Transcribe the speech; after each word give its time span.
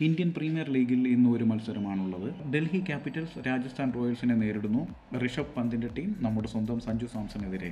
Indian 0.00 0.34
premier 0.36 0.70
ലീഗിൽ 0.70 1.08
ഇന്ന് 1.08 1.28
ഒരു 1.30 1.44
മത്സരമാണുള്ളത്. 1.44 2.52
ഡൽഹി 2.52 2.80
ക്യാപിറ്റൽസ് 2.80 3.46
രാജസ്ഥാൻ 3.46 3.92
റോയൽസിനെ 3.94 4.34
നേരിടുന്നു. 4.34 4.82
ഋഷഭ് 5.18 5.54
പന്തിന്റെ 5.56 5.88
ടീം 5.98 6.16
നമ്മുടെ 6.18 6.48
സ്വന്തം 6.48 6.80
സഞ്ജു 6.80 7.06
സാംസണെതിരെ 7.06 7.70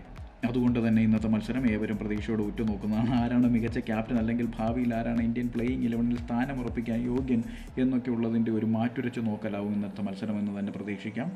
അതുകൊണ്ട് 0.49 0.79
തന്നെ 0.87 1.01
ഇന്നത്തെ 1.07 1.29
മത്സരം 1.35 1.65
ഏവരും 1.73 1.99
പ്രതീക്ഷയോടെ 2.03 2.43
ഉറ്റുനോക്കുന്നതാണ്. 2.51 3.11
ആരാണ് 3.23 3.47
മികച്ച 3.55 3.79
ക്യാപ്റ്റൻ 3.89 4.19
അല്ലെങ്കിൽ 4.23 4.49
ഭാവിയിൽ 4.59 4.91
ആരാണ് 4.99 5.23
ഇന്ത്യൻ 5.29 5.49
പ്ലേയിങ് 5.55 5.85
ഇലവനിൽ 5.89 6.19
സ്ഥാനം 6.25 6.57
ഉറപ്പിക്കാൻ 6.63 6.99
യോഗ്യൻ 7.11 7.43
എന്നൊക്കെ 7.83 8.11
ഉള്ളതിന്റെ 8.17 8.51
ഒരു 8.59 8.67
മാറ്റുരച്ച് 8.77 9.21
നോക്കലാവും 9.29 9.73
ഇന്നത്തെ 9.77 10.03
മത്സരം 10.09 10.39
എന്ന് 10.41 10.53
തന്നെ 10.59 10.73
പ്രതീക്ഷിക്കാം. 10.77 11.29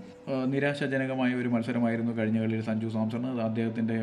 നിരാശാജനകമായ 0.55 1.31
ഒരു 1.43 1.49
മത്സരമായിരുന്നു 1.55 2.13
കഴിഞ്ഞ 2.19 2.41
കളിയിൽ 2.45 2.65
സഞ്ജു 2.71 2.91
സാംസൺ. 2.97 3.25
അദ്ദേഹത്തിന്റെ 3.49 3.99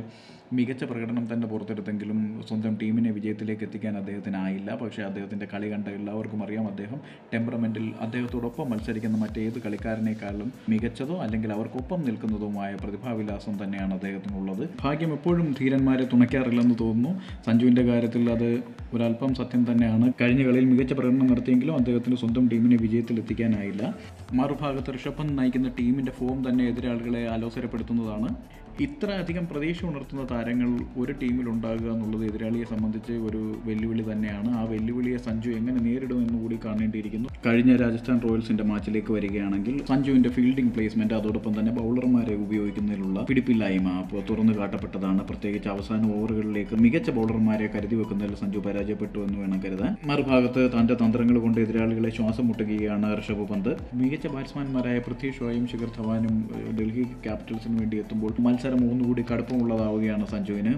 മികച്ച 0.58 0.84
പ്രകടനം 0.90 1.24
തന്നെ 1.32 1.48
പുറത്തെടുത്തെങ്കിലും 1.52 2.18
സ്വന്തം 2.48 2.74
ടീമിനെ 2.82 3.12
വിജയത്തിലേക്ക് 3.12 3.64
എത്തിക്കാൻ 3.68 3.94
അദ്ദേഹത്തിനായില്ല. 4.02 4.70
പക്ഷേ 4.82 5.02
അദ്ദേഹത്തിന്റെ 5.10 5.48
കളി 5.54 5.68
കണ്ട 5.72 5.88
എല്ലാവർക്കും 6.00 6.42
അറിയാം 6.44 6.66
അദ്ദേഹം 6.72 7.00
ടെമ്പറമെന്റിൽ 7.34 7.86
അദ്ദേഹത്തോടൊപ്പം 8.06 8.70
മത്സരിക്കുന്ന 8.72 9.18
മറ്റേത് 9.24 9.58
കളിക്കാരനേക്കാളും 9.66 10.50
മികച്ചതോ 10.74 11.16
അല്ലെങ്കിൽ 11.26 11.52
അവർക്കൊപ്പം 11.56 12.00
നിൽക്കുന്നതുമായ 12.08 12.72
പ്രതിഭാവിലാസം 12.84 13.56
തന്നെയാണ് 13.64 13.94
അദ്ദേഹത്തിനുള്ളത്. 13.94 14.64
എപ്പോഴും 15.04 15.56
ധീരന്മാരെ 15.60 16.06
തുണയ്ക്കാറില്ലെന്ന് 16.14 16.76
തോന്നുന്നു. 16.82 17.20
സഞ്ജുവിന്റെ 17.46 17.82
കാര്യത്തിൽ 17.82 18.30
അത് 18.30 18.60
ഒരല്പം 18.94 19.34
സത്യം 19.34 19.72
തന്നെയാണ്. 19.72 20.14
കഴിഞ്ഞ 20.22 20.44
കളിയിൽ 20.44 20.66
മികച്ച 20.66 20.94
പ്രകടനം 20.94 21.28
നടത്തിയെങ്കിലും 21.28 21.76
അദ്ദേഹത്തിന് 21.76 22.16
സ്വന്തം 22.16 22.48
ടീമിനെ 22.48 22.76
വിജയത്തിലെത്തിക്കാനായില്ല. 22.76 23.96
മറുഭാഗത്ത് 24.34 24.96
ഋഷഭ് 24.96 25.14
പന്ത് 25.14 25.38
നയിക്കുന്ന 25.38 25.72
ടീമിന്റെ 25.80 26.12
ഫോം 26.12 26.50
തന്നെ 26.50 26.68
എതിരാളികളെ 26.68 27.28
അലോസരപ്പെടുത്തുന്നതാണ്. 27.28 28.36
ഇത്ര 28.82 29.12
അധികം 29.12 29.48
പ്രതീക്ഷ 29.48 29.86
ഉണർത്തുന്ന 29.86 30.28
താരങ്ങൾ 30.32 30.80
ഒരു 30.98 31.12
ടീമിൽ 31.12 31.50
ഉണ്ടാകുക 31.50 31.92
എന്നുള്ളത് 31.92 32.26
എതിരാളിയെ 32.26 32.64
സംബന്ധിച്ച് 32.64 33.12
ഒരു 33.12 33.56
വെല്ലുവിളി 33.66 34.04
തന്നെയാണ്. 34.12 34.58
ആ 34.58 34.64
വെല്ലുവിളിയെ 34.64 35.18
സഞ്ജു 35.18 35.50
എങ്ങനെ 35.50 35.78
നേരിടും 35.78 36.28
എന്ന് 36.28 36.42
കൂടി 36.42 36.60
കാണേണ്ടിയിരിക്കുന്നു. 36.66 37.30
കഴിഞ്ഞ 37.46 37.76
രാജസ്ഥാൻ 37.76 38.22
റോയൽസിന്റെ 38.30 38.64
മാച്ചിലേക്ക് 38.64 39.14
വരികയാണെങ്കിൽ 39.14 39.86
സഞ്ജുവിന്റെ 39.86 40.30
ഫീൽഡിംഗ് 40.30 40.72
പ്ലേസ്മെന്റ് 40.72 41.14
അതോടൊപ്പം 41.14 41.60
തന്നെ 41.60 41.72
ബൗളർമാരെ 41.72 42.36
ഉപയോഗിക്കുന്നതിലുള്ള 42.36 43.05
പിടിപ്പില്ലായ്മ 43.30 43.90
തുറന്നു 44.30 44.54
കാട്ടപ്പെട്ടതാണ്. 44.60 45.22
പ്രത്യേകിച്ച് 45.30 45.70
അവസാന 45.74 46.02
ഓവറുകളിലേക്ക് 46.18 46.76
മികച്ച 46.86 47.10
ബൗളർമാരെ 47.18 47.68
കരുതി 47.76 47.96
വെക്കുന്നതിൽ 48.02 48.36
സഞ്ജു 48.42 48.60
പരാജയപ്പെട്ടു 48.66 49.20
എന്ന് 49.28 49.38
വേണം 49.44 49.60
കരുതാൻ. 49.66 49.92
മറുഭാഗത്ത് 50.12 50.64
തന്റെ 50.76 50.96
തന്ത്രങ്ങൾ 51.04 51.38
കൊണ്ട് 51.46 51.60
എതിരാളികളെ 51.66 52.12
ശ്വാസം 52.18 52.48
മുട്ടുകയാണ് 52.50 53.10
ഋഷഭ് 53.20 53.46
പന്ത്. 53.52 53.72
മികച്ച 54.02 54.28
ബാറ്റ്സ്മാൻമാരായ 54.36 55.00
പൃഥ്വി 55.08 55.32
ഷോയും 55.40 55.66
ശിഖർ 55.74 55.92
ധവാനും 55.98 56.36
ഡൽഹി 56.80 57.06
ക്യാപിറ്റൽസിന് 57.26 57.78
വേണ്ടി 57.82 57.98
എത്തുമ്പോൾ 58.04 58.34
മത്സരം 58.48 58.82
ഒന്നുകൂടി 58.92 59.26
കടുപ്പമുള്ളതാവുകയാണ് 59.32 60.28
സഞ്ജുവിന്. 60.36 60.74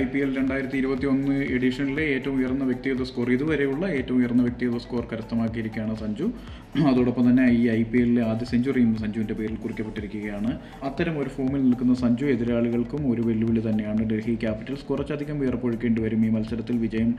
ഐ 0.00 0.02
പി 0.12 0.18
എൽ 0.24 0.30
രണ്ടായിരത്തി 0.38 0.76
ഇരുപത്തി 0.80 1.06
ഒന്ന് 1.12 1.34
എഡിഷനിലെ 1.56 2.04
ഏറ്റവും 2.14 2.36
ഉയർന്ന 2.40 2.64
വ്യക്തിഗത 2.68 3.02
സ്കോർ 3.08 3.28
ഇതുവരെയുള്ള 3.34 3.84
ഏറ്റവും 3.98 4.18
ഉയർന്ന 4.20 4.42
വ്യക്തിഗത 4.46 4.78
സ്കോർ 4.84 5.04
കരസ്ഥമാക്കിയിരിക്കുകയാണ് 5.10 5.94
സഞ്ജു. 6.02 6.26
അതോടൊപ്പം 6.90 7.24
തന്നെ 7.28 7.44
ഈ 7.58 7.60
ഐ 7.76 7.82
പി 7.90 7.98
എല്ലിലെ 8.04 8.22
ആദ്യ 8.30 8.46
സെഞ്ചുറിയും 8.52 8.92
സഞ്ജുവിന്റെ 9.02 9.34
പേരിൽ 9.40 9.56
കുറിക്കപ്പെട്ടിരിക്കുകയാണ്. 9.64 10.50
അത്തരം 10.88 11.14
ഒരു 11.22 11.30
ഫോമിൽ 11.36 11.60
നിൽക്കുന്ന 11.66 11.94
സഞ്ജു 12.02 12.24
എതിരാളികൾക്കും 12.34 13.02
ഒരു 13.12 13.22
വെല്ലുവിളി 13.28 13.62
തന്നെയാണ്. 13.68 14.00
ഡൽഹി 14.12 14.34
ക്യാപിറ്റൽസ് 14.44 14.86
കുറച്ചധികം 14.90 15.36
വിയർപ്പൊഴുക്കേണ്ടി 15.42 16.00
വരും. 16.06 16.22
ഈ 16.28 16.30
മത്സരത്തിൽ 16.36 16.78
വിജയം 16.86 17.10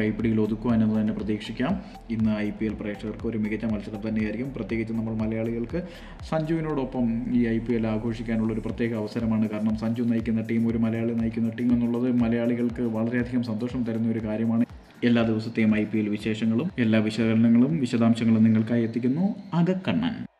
കൈപ്പിടിയിൽ 0.00 0.40
ഒതുക്കുവാൻ 0.46 0.78
എന്ന് 0.86 0.96
തന്നെ 1.00 1.16
പ്രതീക്ഷിക്കാം. 1.18 1.74
ഇന്ന് 2.16 2.32
ഐ 2.46 2.48
പി 2.60 2.66
എൽ 2.70 2.76
പ്രേക്ഷകർക്ക് 2.82 3.28
ഒരു 3.32 3.40
മികച്ച 3.44 3.64
മത്സരം 3.74 4.02
തന്നെയായിരിക്കും. 4.08 4.50
പ്രത്യേകിച്ച് 4.56 4.94
നമ്മൾ 5.00 5.16
മലയാളികൾക്ക് 5.24 5.82
സഞ്ജുവിനോടൊപ്പം 6.30 7.06
ഈ 7.40 7.42
ഐ 7.56 7.58
പി 7.66 7.74
എൽ 7.80 7.86
ആഘോഷിക്കാനുള്ള 7.94 8.52
ഒരു 8.56 8.64
പ്രത്യേക 8.68 8.94
അവസരമാണ്. 9.02 9.44
കാരണം 9.54 9.76
സഞ്ജു 9.84 10.02
നയിക്കുന്ന 10.14 10.44
ടീം 10.52 10.64
ഒരു 10.72 10.80
മലയാളി 10.86 11.14
നയിക്കുന്ന 11.22 11.52
ടീം 11.60 11.70
എന്നുള്ളത് 11.76 12.05
മലയാളികൾക്ക് 12.12 12.82
വളരെയധികം 12.82 13.42
സന്തോഷം 13.42 13.84
തരുന്ന 13.84 14.10
ഒരു 14.10 14.18
കാര്യമാണ്. 14.18 14.64
എല്ലാ 15.04 15.22
ദിവസത്തെയും 15.22 15.76
ഐ 15.76 15.84
വിശേഷങ്ങളും 15.84 16.70
എല്ലാ 16.78 16.98
വിശകലനങ്ങളും 16.98 17.80
വിശദാംശങ്ങളും 17.80 18.44
നിങ്ങൾക്കായി 18.44 18.82
എത്തിക്കുന്നു 18.82 19.34
അകക്കണ്ണൻ. 19.54 20.35